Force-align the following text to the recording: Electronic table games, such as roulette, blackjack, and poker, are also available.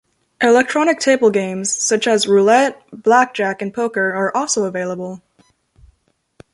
Electronic 0.41 0.97
table 0.99 1.29
games, 1.29 1.71
such 1.71 2.07
as 2.07 2.27
roulette, 2.27 2.81
blackjack, 2.91 3.61
and 3.61 3.71
poker, 3.71 4.11
are 4.15 4.35
also 4.35 4.63
available. 4.63 5.21